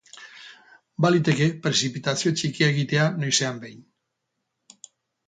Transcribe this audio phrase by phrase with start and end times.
[1.05, 3.85] Baliteke prezipitazio txikia egitea noizean behin.